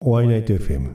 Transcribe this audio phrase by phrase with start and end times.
[0.00, 0.94] お会いナイト FM。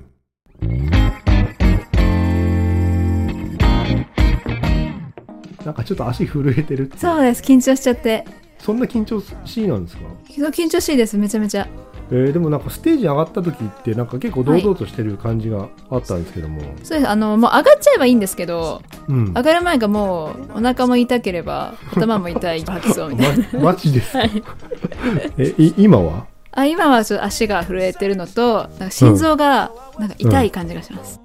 [5.65, 8.25] なんかちょっと足震えてるってそうです緊張しちゃって。
[8.59, 10.03] そんな緊張しいなんですか？
[10.51, 11.67] 緊張しいですめちゃめちゃ。
[12.11, 17.09] えー、でもなんかステージ上がった時ってなんか結構堂々としてる感じがあったんですけども、そうです。
[17.09, 19.27] あのもう上がっちゃえばいいんですけどうん。
[19.33, 23.45] 上がる前がもうお腹も痛ければ頭も痛い吐きそうみたいな。
[23.53, 24.43] ま、マジですか、はい。
[25.39, 26.27] えい今は？
[26.55, 31.19] あ今はちょっと足が震えてるのとなんか心臓がなんか痛い感じがします、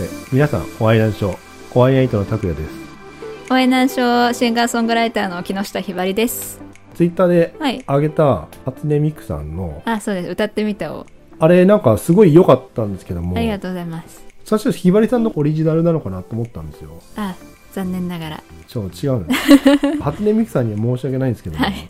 [0.00, 1.36] え皆さんお会いなんしょう
[1.74, 2.70] お会いナイトの拓也です。
[3.50, 6.60] 応援難症シンガーソングライターの木下ひばりです。
[6.94, 7.84] ツイッターではい。
[7.86, 10.30] 上げた初音ミクさんのあそうです。
[10.30, 11.06] 歌ってみたを。
[11.38, 14.24] あれなんかすごい良かったんですけどもありがとうございます。
[14.44, 16.90] 最初ひばりさんのオリジナルなのかなと思ったんですよ。
[17.16, 17.36] あ
[17.72, 18.42] 残念ながら。
[18.66, 19.26] ちょっと違う
[20.02, 21.88] 初音ミクさんには申し訳ないんですけども、はい。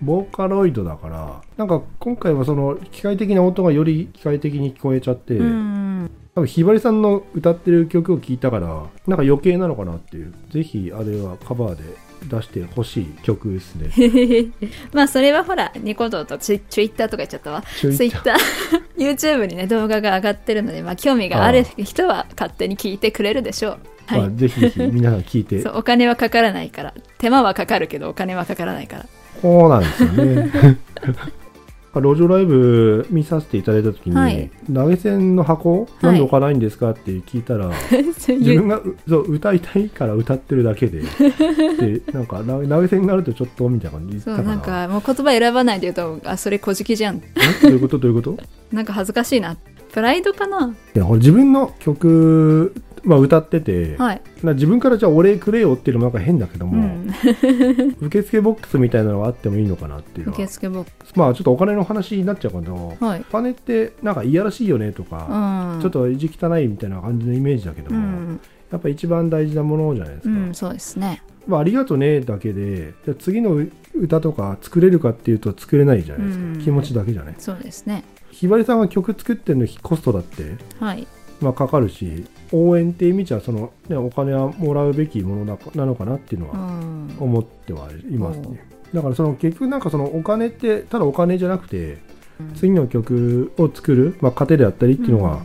[0.00, 8.66] ボーカロイドだからなんか今回はその機械的な音がより機械的に聞こえちゃって、うん多分ひばりさんの歌ってる曲を聴いたから
[9.06, 10.34] なんか余計なのかなっていう。
[10.50, 11.82] ぜひあれはカバーで
[12.28, 13.90] 出してほしい曲ですね。
[14.92, 17.62] まあそれはほらニコ動とツイツイッターとか言っちゃったわ。
[17.62, 18.36] ツイッター。
[18.98, 25.60] YouTube にね動画が上がってるので、まあ、興味がある人は勝手に聞いてくれるでしょうはい、まあ、ぜひぜひ皆さん聴いて。
[25.62, 26.94] そうお金はかからないから。
[27.18, 29.06] 手間はかかるけどお金はかからないから。
[29.42, 30.50] そうなんですよね。
[31.98, 34.50] 路上ライブ見させていただいた時に、はい。
[34.70, 37.70] 投げ銭の箱なんで置かないんですかって聞いたら、
[38.28, 41.00] 自分がうそう歌いたいから歌ってるだけで。
[41.00, 47.16] でなんか投げ銭があるとちょっとみたいな感じでそうなんかもう言葉選ばないで言うとあそれ小じじゃん。
[47.16, 47.20] え？
[47.62, 47.96] どういうこと？
[47.98, 48.36] どういうこと？
[48.72, 49.56] なんか恥ずかしいな。
[49.92, 50.74] プライドかな？
[50.94, 52.74] 自分の曲、
[53.06, 57.14] まあ、歌ってて、はい、な自分からじゃあお礼くれよっていうのもなんか変だけども、うん、
[58.02, 68.40] 受付ボックスみたいなのがあってもいいのかなっていう受付ボックまあちょっとお金の話になっちゃうけど、スはい、お金ってなんかいやらしいよねとか、うん、ちょっと意地汚いみたいな感じのイメージだけども、うん、
[68.72, 71.22] やっぱ一番大事なものじゃないですか、うん、そうですね。
[71.46, 73.64] まあ、ありがとねだけでじゃあ次の
[73.94, 76.58] 歌とか作れるかっていうと作れないじゃないですか、うん。
[76.58, 78.02] 気持ちだけじゃないそうですね。
[78.32, 81.06] ひばりさんが曲作ってるのコストだって、はい
[81.40, 87.16] まあ、かかるし応援っていう意味じゃその、ね、お金はもらうべきものななのかなっていうのうはん。
[87.18, 91.98] 思ってはいますね、だからその結局なんかそのお金ってただお金じゃなくて
[92.40, 92.54] うん。
[92.54, 95.40] 次の曲を作る、まあ、糧であったりっていうのが、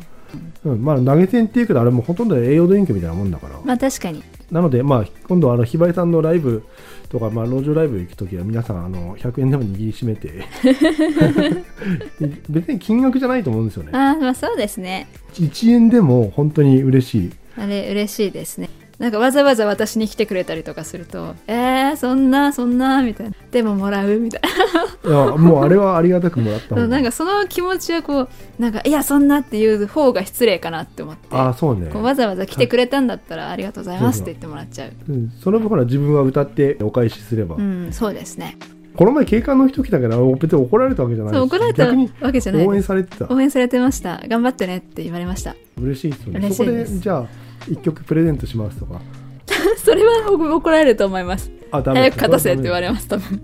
[0.66, 0.84] うん。
[0.84, 6.64] まあ、投げ銭っていうけどあれもほとんど栄養ドリンクみたいなもんだから、まあ確かになので、まあ、今度あのひばりさんのライブ
[7.10, 10.46] とか、まあ、路上ライブ行くときは皆さんあの100円でも握りしめて
[12.50, 13.92] 別に金額じゃないと思うんですよね。
[13.94, 15.08] ああまあそうですね。
[15.34, 17.32] 1円でも本当に嬉しい。
[17.58, 18.70] あれ嬉しいですね
[19.02, 23.36] なんかわざわざ私に来てくれたりとかするとえー、そんなそんなみたいな。
[23.50, 24.42] でももらうみたい
[25.04, 25.10] な。
[25.10, 28.30] いやもうあれはありがたくもらったそう方がなんかその気持ちはこう
[28.60, 31.36] なんかいやそんなっていう方が失礼かなって思って。
[31.36, 31.90] ああそうね。
[31.92, 34.92] こうわざわざ来てくれたんだったらありがとうございますって言ってもらっちゃう。
[35.10, 35.32] うん。
[35.42, 38.56] その分ほら自分は歌ってお返しすれば、うんそうですね。
[38.96, 43.34] この前警官の人来たけど別に怒られたわけじゃないしそう怒られたわけじゃない応援されてた。
[43.34, 44.22] 応援されてました。
[44.28, 45.56] 頑張ってねって言われました。
[45.82, 46.52] 嬉しいですよね。
[46.52, 47.26] そこでじゃあ
[47.68, 49.02] 一曲プレゼントしますとか。
[49.78, 51.52] それは怒られると思います。
[51.72, 52.02] あダメ。
[52.02, 53.42] 早く勝たせって言われます多分。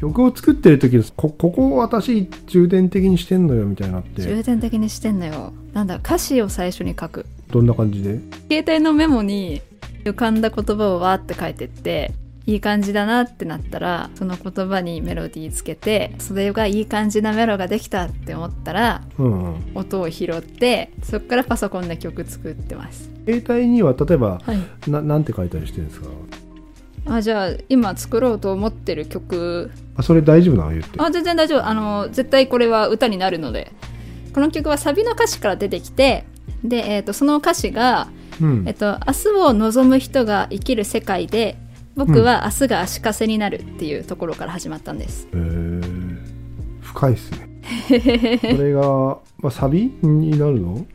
[0.00, 4.22] 曲を作ってる時こここを私重点的にしてんのよみたいになって。
[4.22, 5.52] 重点的にしてんのよ。
[5.72, 7.24] なんだ歌詞を最初に書く。
[7.50, 8.18] どんな感じで？
[8.50, 9.62] 携帯のメモに
[10.04, 12.12] 浮かんだ言葉をわーって書いてって
[12.46, 19.56] いい感じだなってなったらその言葉にメロディーつけてそれがいい感じなメロができたって思ったらうんうん。
[19.74, 23.08] 音を拾ってそこからパソコンで曲作ってます。
[23.24, 24.90] 携帯には例えばはい。
[24.90, 26.08] ななんて書いたりしてるんですか？
[27.04, 29.70] あじゃあ今作ろうと思ってる曲。
[29.96, 31.00] あそれ大丈夫なの言って。
[31.00, 31.66] あ全然大丈夫。
[31.66, 33.72] あの絶対これは歌になるので。
[34.34, 36.24] この曲はサビの歌詞から出てきて
[36.64, 38.08] で、えー、とその歌詞が
[38.40, 38.64] うん。
[38.66, 41.58] えっと、明日を望む人が生きる世界で
[41.94, 46.18] 僕は明日が足かせになるっていうところから始まったんです、へー。
[46.80, 47.48] 深いっすね。
[48.56, 48.82] それが、
[49.38, 50.86] まあ、サビになるの？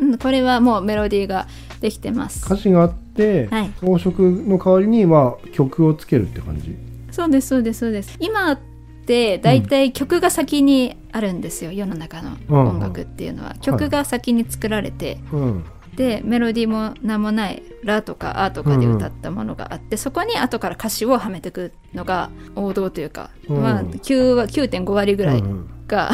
[0.00, 1.46] うん、これはもうメロディーが
[1.80, 2.46] できてます。
[2.46, 3.70] 歌詞があって、はい。
[3.80, 6.76] 装飾の代わりに、まあ、曲をつけるって感じ？
[7.10, 8.16] そうですそうですそうです。
[8.20, 8.58] 今っ
[9.06, 15.64] て大体曲が先にあるんですよ、世の中の音楽っていうのは、曲が先に作られて、うん
[15.96, 23.62] でメロディーも何もない「ラ」とか「ア」とかで歌ったものがあって、そこに後から歌詞をはめていくのが王道というか、うん。
[23.62, 25.70] まあ9は9.5割ぐらいうんうん。
[25.90, 26.12] が、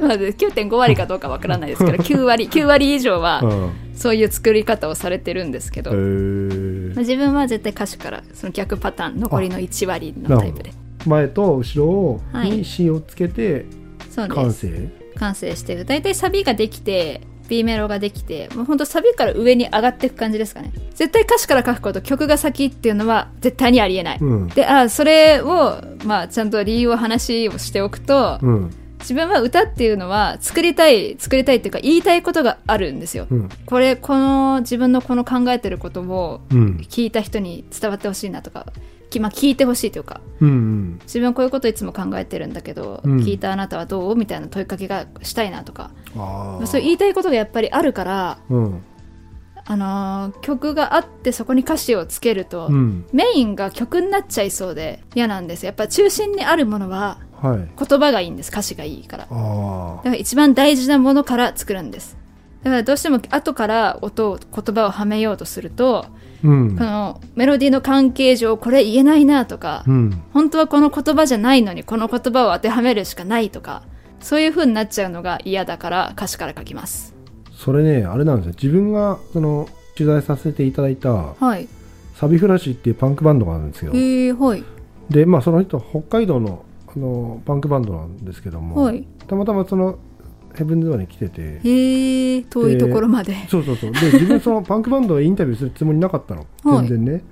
[0.00, 3.70] まず9.5割かどうかわからないですけど 9割9割以上はうん。
[3.94, 10.72] そういう作り方をされてるんですけど、へまあー自分は絶対歌詞からその逆パターン残りの1割のタイプで。
[11.06, 13.66] 前と後ろに詞をつけて
[14.10, 14.36] そうです。
[14.36, 15.84] 完成、完成してる。
[15.84, 17.20] 大体サビができて
[17.50, 20.72] B メロができてもうほんとサビから上に上がっていく感じですかね。
[20.94, 24.48] 絶対歌詞から書くこと曲が先っていうのは絶対にありえない、うん。
[24.48, 28.70] であそれを、まあ、ちゃんと理由を話をしておくと、うん。
[29.00, 33.48] 自分は歌っていうのは作りたい作りたいっていうか言いたいことがあるんですよ、うん。
[33.66, 36.76] これこの自分のこの考えてることをうん。
[36.88, 38.66] 聞いた人に伝わってほしいなとか
[39.10, 40.98] きまあ、聞いてほしいというかうんうん。
[41.02, 43.16] 自分はこういうこといつも考えてるんだけど、うん。
[43.18, 45.90] 聞いたあなたはどうみたいな問いかけがしたいなとか。
[46.16, 48.82] ああそう言いたいことがやっぱりあるから、うん。
[49.66, 53.04] あのー曲があってそこに歌詞をつけると、うん。
[53.12, 57.58] メインが曲になっちゃいそうで嫌なんですやっぱ中心にあるものははい。
[57.58, 58.50] 言葉がいいんです。
[58.50, 59.24] 歌詞がいいから。
[59.24, 62.16] だあから一番大事なものから作るんです
[62.62, 66.10] だからどうしても後から音を言葉をはめようとすると、あ
[66.42, 66.76] うん。
[66.76, 70.22] このメロディーの関係上これ言えないなとか、うん。
[70.32, 73.82] 本当はこの言葉じゃないのにこの言葉を当てはめるしかないとか
[74.20, 77.14] そういう風になっちゃうのが嫌だから歌詞から書きます。
[77.52, 78.54] それねあれなんですよ。
[78.54, 81.68] 自分がその取材させていただいたはい。
[82.14, 83.92] サビフラッシュっていうパンクバンドがあるんですよ。
[83.94, 84.64] へえはい。
[85.08, 89.06] でまあその人北海道のあのパンクバンドなんですけども、はい。
[89.26, 89.98] たまたまその
[90.54, 91.60] ヘブンズドアに来てて。
[91.62, 93.34] へえ遠いところまで。
[93.48, 93.92] そうそうそう。
[93.92, 96.46] で自分その パンクバンドをインタビューするつもりなかったの。
[96.64, 96.88] はい。
[96.88, 97.24] 全然ね、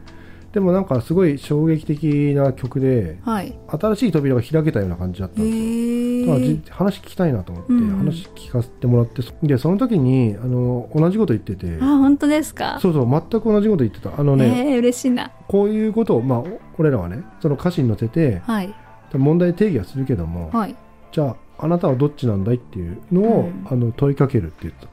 [0.52, 3.54] でもなんかすごい衝撃的な曲ではい。
[3.68, 6.74] 新しい扉が開けたような感じだったんですよ。
[6.74, 11.78] 話聞きたいなと思って、うん話聞かせてもらってそでその時にあの同じこと言ってて。
[11.80, 12.78] あ本当ですか？
[12.80, 14.10] そうそう全く同じこと言ってた。
[14.18, 15.30] あのね、えー、嬉しいな。
[15.48, 16.46] こういうことを、まあ、お
[16.78, 18.74] 俺らはねその歌詞に載せてはい。
[19.14, 20.74] 問題定義はするけども、はい。
[21.12, 23.66] じゃああなたはどっちなんだいっていうのを、うん。
[23.70, 24.88] あの問いかけるって言った。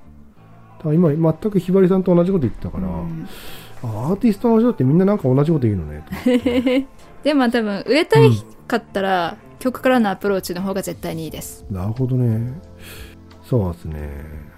[0.94, 3.28] 今全くひばりさんと同じこと言ってたから、うん。
[3.84, 6.14] あアーティストの人ってみんななんか同じこと言うのねと。
[7.24, 8.30] でも多分売れたい
[8.68, 11.66] かったら、曲からのアプローチの方が絶対にいいです。
[11.70, 12.54] なるほどね。
[13.44, 14.56] そうですね。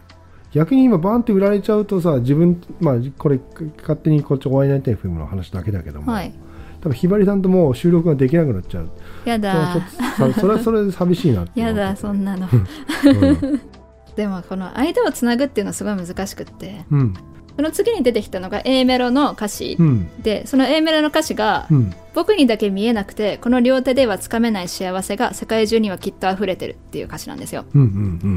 [0.54, 3.39] 逆に今バンって売られちゃうとさ自分まあこれ
[3.81, 6.33] 勝手にこっちお会いになりたい FM の話だけだけども、はい
[6.81, 8.89] 多分ひばりさんともう収録ができなくなっちゃう。
[9.25, 9.75] やだ。
[10.18, 12.47] そ れはそれで寂しいなってやだそんなの。
[12.51, 13.62] うん。
[14.15, 16.85] でもこの間をつなぐっていうのはすごい難しくって。
[16.91, 17.13] うん。
[17.56, 20.07] その次に出てきたのが A メロの歌詞、うん。
[20.21, 21.94] でその A メロの歌詞が、うん。
[22.13, 27.65] 僕にだけ見えなくてこの両手ではつかめない幸せが世界中にはきっと溢れてるっていう歌詞なんですよ。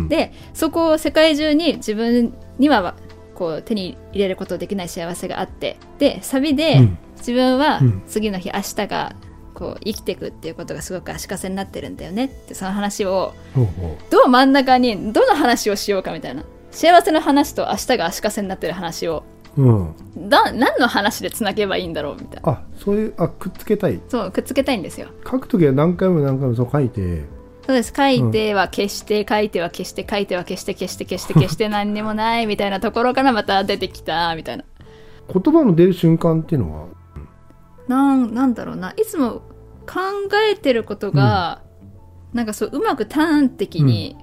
[0.09, 2.95] でそこを世界中に自分には
[3.41, 6.99] こう手に入れることできない幸せがあってでサビで、うん。
[7.17, 8.03] 自分はうん。
[8.07, 9.15] 次の日明日が
[9.55, 12.27] こう生きていくっていうことがすごく足かせになってるんだよね。
[12.27, 13.33] ってその話を
[14.11, 16.45] どう真ん中にどの話をしようかみたいな。
[16.71, 19.25] 幸せの話と明日が足かせになってる話を
[19.57, 20.29] ううん。
[20.29, 22.51] だ何の話でつなげばいいんだろうみたいな。
[22.51, 24.01] あそういうあくっつけたい。
[24.09, 25.09] そうくっつけたいんですよ。
[25.25, 27.25] 書くときは何回も何回もそう書いて
[27.71, 27.93] そうです。
[27.97, 34.65] 書いては消して、書いては消して書いては消して消して消して 消して何にもないみたいなところからまた出てきたみたいな。
[35.33, 36.89] 言葉の出る瞬間っていうのは？
[37.87, 38.93] なんなんだろうな。
[38.97, 39.43] いつも
[39.87, 40.01] 考
[40.51, 41.63] えてることが、
[42.33, 44.17] なんかそううまく端的に、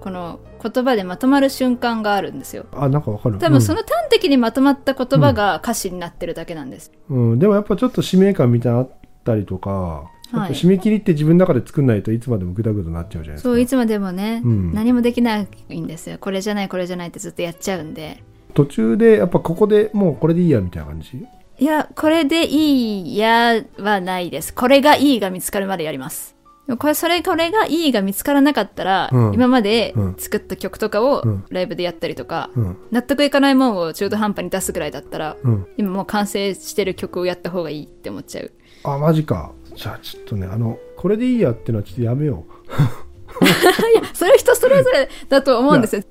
[0.00, 2.64] この言葉でまとまる瞬間があるんですよ。
[2.72, 3.38] あなんかわかる。
[3.38, 7.38] 多分その端的にまとまった言葉が歌詞になってるだけなんです、うん、うん。
[7.38, 8.90] でもやっぱちょっと使命感みたいなのあっ
[9.22, 13.48] たりとか、やっぱ締め切りって自分の中で作んないといつまでもグダグダになっちゃうじゃないですか。
[13.48, 14.74] そういつまでもね、うん。
[14.74, 16.18] 何もできないんですよ。
[16.18, 18.22] これじゃないこれじゃないってずっとやっちゃうんで。
[18.54, 21.24] 途中でやっぱここでもうこれでいいやみたいな感じ？
[21.58, 24.52] いやこれでいいやはないです。
[24.52, 26.34] これがいいが見つかるまでやります。
[26.78, 29.34] これそれこれがいいが見つからなかったら、うん。
[29.34, 30.14] 今までうん。
[30.18, 31.44] 作った曲とかをうん。
[31.50, 32.76] ライブでやったりとか、うん。
[32.90, 38.50] 納得いかないもんを中途半端に出すぐらいだったら、うん今もう完成してる曲をやった方がいいって思っちゃう
[38.82, 42.52] あマジかじゃあちょっとねあのこれでいいやっていうのはちょっとやめよう。
[43.44, 46.02] いやそれ人それぞれだと思うんですよ。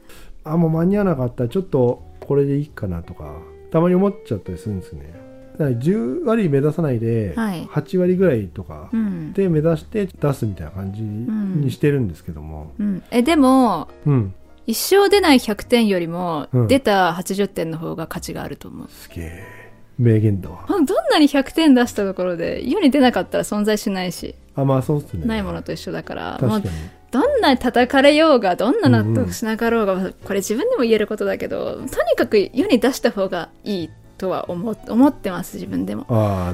[0.44, 3.34] あもう間に合わなかったらちょっとこれでいいかなとか
[3.72, 5.26] たまに思っちゃったりするんですね。
[5.58, 7.66] だから10割目指さないで、はい。
[7.66, 12.74] 8割ぐらいとかうん、で目指して出すみたいな感じにしてるんですけども。
[12.78, 14.34] うん、えでもうん、
[14.68, 16.68] 一生出ない100点よりも、うん。
[16.68, 18.88] 出た80点の方が価値があると思う。
[18.90, 19.65] すげえ
[19.98, 20.66] 名言だわ。
[20.68, 25.26] どんなに100点出したところで世に出なかったら存在しないし、あまあそうっすね。
[25.26, 26.38] ないものと一緒だから。
[26.40, 26.66] 確かに。
[27.12, 31.88] どんなに叩かれようがどんな納得しなかろうが、これ自分でも言えることだけどとに
[32.18, 36.06] かく世に出した方がいいとは思思ってます自分でも。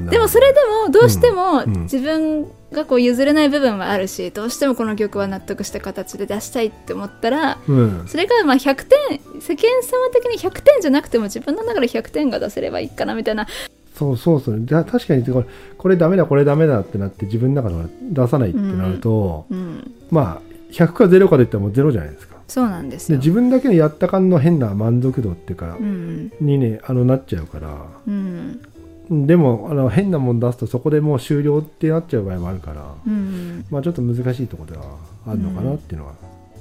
[0.08, 1.82] でもそれでもどうしてもうんうん。
[1.82, 8.04] 自分がこう譲れない部分はあるしどうしてもこの曲は納得した形で出したいって思ったらうん。
[8.08, 13.46] それがまあ100点世間様的に100点じゃなくても自分の中で100点が出せればいいかなみたいな。
[13.94, 19.94] そうそうそう確かにこれこれダメだこれダメだってなって自分の中で出さないってなると、うん。
[20.10, 22.36] まあ100か0かで言ったらもう0じゃないですか。
[22.48, 26.32] そうなんですでよ自分だけのやった感の変な満足度っていうか、うん。
[26.40, 27.68] にねあのなっちゃうから。
[28.06, 28.60] うん
[29.26, 36.14] でもあの変なもん出すとそこでもう終了ってなっちゃう場合もあるから、うんまあちょっと難しいところではあるのかなっていうのは。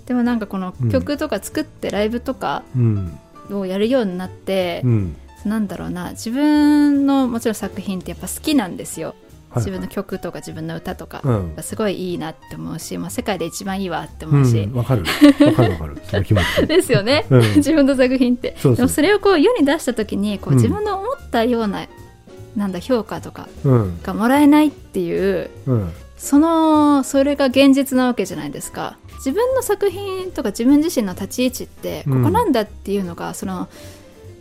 [0.05, 0.89] でもなんかこのうん。
[0.89, 3.17] 曲とか作ってライブとかうん。
[3.51, 5.15] をやるようになってう、ん。
[5.45, 6.11] なんだろうな。
[6.11, 9.15] 自分のもちろん作品ってやっぱ好きなんですよ、
[9.49, 9.63] はい。
[9.63, 11.55] 自分の曲とか自分の歌とか、うん。
[11.61, 14.73] すごいいいなって思うし、まあ、世界で一番いいわってう思うし、ん。
[14.73, 15.03] わかる。
[15.45, 15.97] わかるわかる。
[16.05, 16.67] その気持ち。
[16.67, 17.41] ですよね、うん。
[17.55, 18.55] 自分の作品って。
[18.61, 20.57] でもそれをこう世に出した時にこううん。
[20.57, 21.87] 自分の思ったような、
[22.55, 23.99] なんだ評価とかうん。
[24.03, 25.91] がもらえないっていううん。
[26.17, 28.97] そのそれが現実なわけじゃないですか。
[29.17, 32.23] 自分の作品とか自分自身の立ち位置ってこうん。
[32.23, 33.69] こなんだっていうのが、その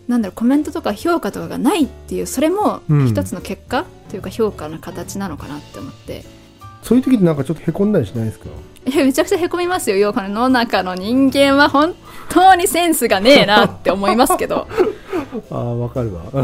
[0.09, 3.07] なんだろうコメントとか評価とかがないっていうそれもうん。
[3.09, 6.25] 一つの結果というか評価の形なのかなって思って、
[6.83, 8.47] そういう時ってなんかちょっとへこんだりしないですか？
[8.87, 11.95] いやめちゃくちゃへこみますよ世の中の人間は本
[12.31, 14.67] 当にセンスがねえなって思いますけど
[15.51, 16.23] ああわかるわ。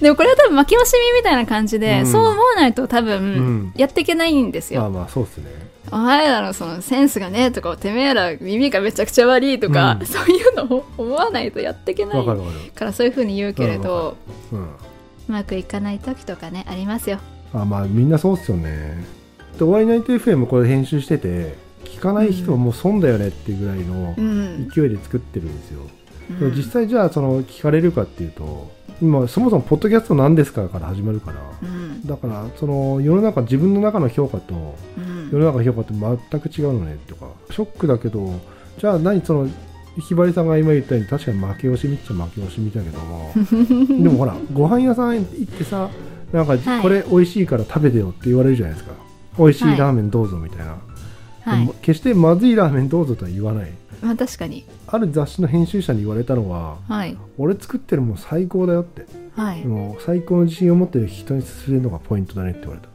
[0.00, 2.06] でもこれは多分負け惜しみみたいな感じで、うん。
[2.06, 3.04] そう思わないと多うん。
[3.06, 5.46] 分やっていけないんですよ、まあまあそうっすね。
[5.90, 10.06] お前らのそのセンスがねとかてめえら耳がめちゃくちゃ悪いとか、うん。
[10.06, 12.72] そういうのを思わないとやっていけないわかるわかる。
[12.72, 14.16] からそういうふうに言うけれど、
[14.52, 14.62] うん。
[14.62, 14.66] う
[15.28, 17.18] まくいかない時とかねありますよ。
[17.52, 19.04] あまあみんなそうっすよね。
[19.58, 26.03] で「終わりナイト FM」これ編集してて聞かない人はもう損だよねっていうぐらいのうん、勢いで作ってるんですよ、うん
[26.38, 28.70] でも実際じゃあその聞かれるかっていうと
[29.02, 32.06] 今そもそもポッドキャスト何ですかから始まるからうん。
[32.06, 35.30] だからその世の中自分の中の評価とうん。
[35.32, 38.40] 世の中の評価って全く違うのねとかショックだけど
[38.78, 39.48] じゃあ何その
[40.08, 43.32] ひばりさんが今言ったように確かに負け惜しみっちゃ負け惜しみだけども
[44.02, 45.88] でもほらご飯屋さん行ってさ
[46.32, 46.82] なんかはい。
[46.82, 48.94] これ美味しいから食べてよって言われるじゃないですか。
[49.38, 50.93] 美味しいラーメンどうぞみたいな、はい
[51.44, 53.72] でも決してまずいラーメンどうぞとは言わない。
[54.02, 54.64] まあ確かに。
[54.86, 57.16] あある雑誌の編集者に言われたのははい。
[57.38, 59.06] 俺作ってるもん最高だよって。
[59.36, 62.88] はい、もう最高の自信を持ってる人に勧めるのがポイントだねって言われた。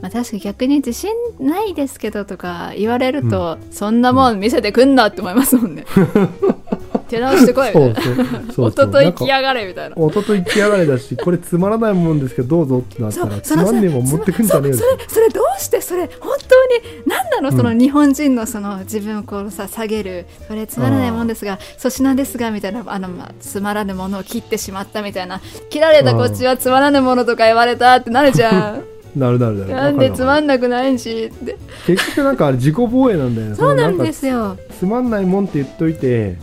[0.00, 5.86] まあ、確かに逆に自信ないですけどとか言われると、そんなもん見せてくんなって思いますもんね
[7.08, 7.94] 手直してこいみたいな。
[7.94, 8.52] そうそう。
[8.52, 9.96] そうおととい来やがれみたいな。
[9.96, 20.26] おととい来やがれだしこれつまらないもんですけどどうぞってなったらつまんねえもん持ってくんじゃねえよそそれそれどうしてそれ本当に何なのその日本人のその自分をこうさ下げる。
[20.48, 25.40] それつまらないもんですが粗品ですがみたいなあの、まあ、つまらぬものを切ってしまったみたいな。
[25.70, 28.84] 切られたこっちはつまらぬものとか言われたってなるじゃん。
[29.18, 29.70] なるなるなる。
[29.72, 31.26] なんでつまんんなくないし。
[31.26, 33.54] って結局なんかあれ自己防衛なんだよね。
[33.54, 34.56] そうなんですよ。
[34.56, 36.36] かつまんないもんって言っといて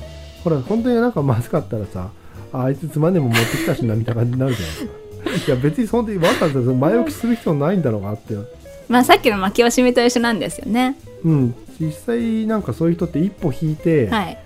[0.43, 2.09] ほら本当になんかまずかったらさ
[2.53, 5.01] ああいつつまんねえもん持ってきたしなみたいな感じになるじゃないですか
[5.53, 8.35] いや別にそんなにわざわざ前置きする必要ないんだろうなって。
[8.89, 10.97] まあさっきの負け惜しみと一緒なんですよね。
[11.23, 11.55] うん。
[11.79, 14.37] 実際なんかそういう人って一歩引いて、はい。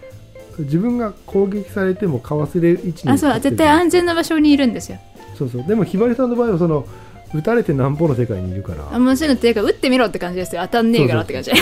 [0.60, 5.00] 自分が攻撃されてもかわせる位置にあそうだ絶対安全な場所にいるんですよ。
[5.38, 5.64] そうそう。
[5.64, 6.88] でもひばりさんの場合はその
[7.34, 8.88] 撃たれてなんぼの世界にいるから。
[8.92, 10.62] あもちろんっていうか打ってみろって感じですよ。
[10.64, 11.52] 当たんねえからって感じ。
[11.52, 11.58] だ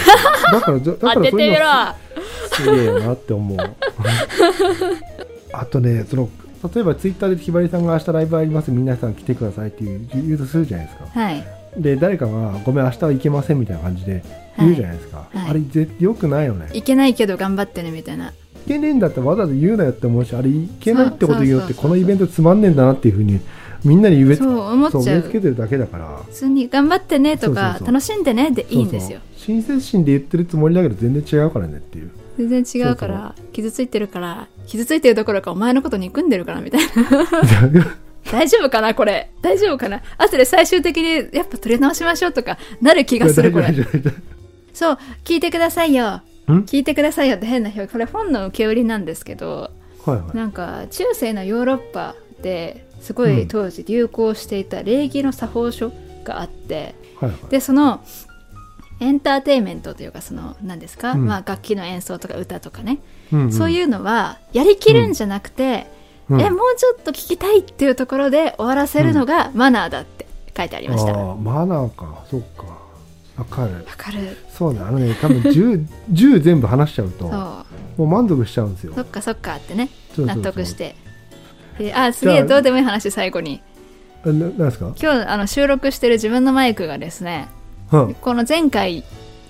[0.61, 1.65] からだだから当ててみろ
[2.55, 3.57] すげえよなって思う。
[5.53, 6.29] あとねその
[6.73, 11.19] 例えばツイッターでひばりさんが明日ライブあります皆さん来てくださいっていう言うとするじゃないですか。
[11.19, 11.43] はい。
[11.77, 14.23] で誰かがごめん明日は行けませんみたいな感じで
[14.57, 15.49] 言うじゃないですか、はい。
[15.49, 16.69] あれぜよくないよね。
[16.73, 18.33] いけないけど頑張ってねみたいな。
[18.65, 23.41] 行けねえんだったらわざわざ言うなよって思うしあれ行けないってことによってこのイベントつまんねえんだなっていうふうに
[23.83, 26.23] みんなに植えそう思っちゃそう植えう付けてるだけだから。
[26.25, 29.19] 普通に頑張ってねとか楽しんでねでいいんですよ。
[29.35, 37.25] 親切心で言ってるつもりだけど全然違うからねっていう全然違うから傷ついてるから傷ついてるどころかお前のこと憎んでるからみたいな。
[38.31, 39.29] 大丈夫かなこれ。
[39.41, 40.01] 大丈夫かな。
[40.17, 43.73] 後で最終的にやっぱ取り直しましょうとかなる気がするこれ。
[44.73, 46.21] そう聞いてくださいよ。
[46.47, 49.71] 聞いてくださいよって変な表これ本の受け売りなんですけど
[50.05, 50.37] はいはい。
[50.37, 53.37] なんか中世のヨーロッパですごうん。
[53.37, 55.91] い当時流行していた礼儀の作法書
[56.23, 57.49] があって、はいはい。
[57.49, 58.01] でその
[58.99, 61.25] エンターテインメントというかその何ですか、うん。
[61.25, 62.99] まあ、楽器の演奏とか歌とかね、
[63.31, 63.51] うんん。
[63.51, 65.87] そういうのはやりきるんじゃなくて、
[66.29, 66.41] うん。
[66.41, 71.13] えもうちょっと聞きたいっていうところで終わらせるのがマナーだって書いてありました。
[71.13, 72.23] わ、ああマナーか。
[72.29, 72.63] そっか。
[73.37, 73.85] わかる。
[73.97, 74.37] かる。
[74.51, 74.79] そうね。
[74.81, 77.65] あのね多分 10, 10 全部話しちゃうとも
[77.97, 78.93] う満足しちゃうんですよ。
[78.95, 79.89] そっかそっかってね。
[80.17, 80.95] 納得して。
[81.79, 83.61] であすげえどうでもいい話最後に。
[84.25, 84.93] えななんですか？
[85.01, 87.62] 今日あの収録してる自分のマイクがですねうん
[88.21, 89.03] この前回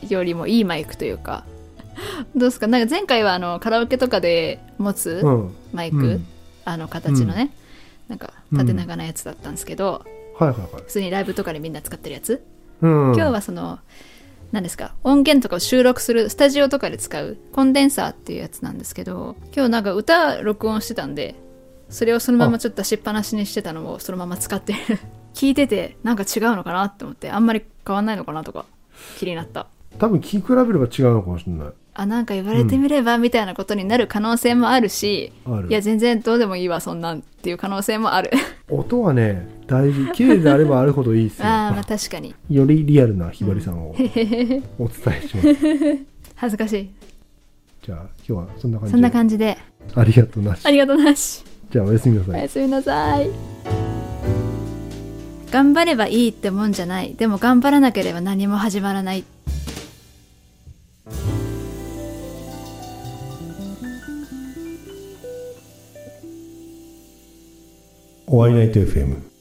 [0.09, 1.43] よりもいいマイクというか。
[2.35, 2.67] どうですか？
[2.67, 5.55] なんか前回はあのカラオケとかで持つうん。
[5.71, 6.25] マイク、うん。
[6.65, 7.51] あの形のね、
[8.09, 10.05] なんか縦長なやつだったんですけど、
[10.39, 10.69] はいはいはい。
[10.77, 12.43] 普通にライブとかでみんな使ってるやつ、
[12.81, 13.05] うん。
[13.13, 13.79] 今日はその
[14.51, 14.93] 何ですか？
[15.03, 21.35] 音源とかを収録するスタジオとかで使うコンデンサーっていうやつなんですけど今日なんか歌録音してたんで
[21.89, 24.79] それをそのままちょっと出しっぱなしにしてたのをそのまま使ってる
[25.33, 28.65] 聞いててなんか違うのかなって思ってあんまり変わんないのかなとか
[29.17, 29.67] 気になった。
[29.99, 31.67] 多分聞き比べれば違うのかもしれない。
[31.95, 35.31] あなんか言われてみればみたいなことになる可能性もあるし、
[35.69, 38.31] いや全然どうでもいいわそんなんっていう可能性もある。
[38.69, 40.11] 音はね大事。
[40.13, 41.45] 綺麗であればあるほどいいですよ。
[41.47, 42.33] ああまあ確かに。
[42.49, 44.09] よりリアルなひばりさんを お伝
[44.79, 45.47] えします。
[46.35, 46.89] 恥ずかしい。
[47.85, 48.91] じゃあ今日はそんな感じで。
[48.91, 49.57] そんな感じで。
[49.93, 50.65] ありがとうなし。
[50.65, 51.43] ありがとうなし。
[51.69, 52.35] じゃあおやすみなさい。
[52.35, 53.29] おやすみなさい
[55.53, 57.13] 頑張ればいいってもんじゃない。
[57.13, 59.23] でも頑張らなければ何も始まらない。
[68.25, 69.32] 終わりないと FM